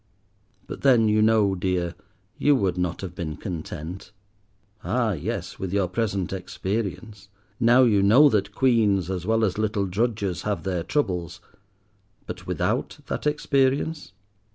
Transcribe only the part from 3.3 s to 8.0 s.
content. Ah yes, with your present experience—now